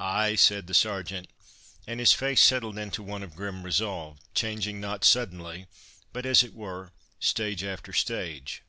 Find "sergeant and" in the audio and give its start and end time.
0.74-2.00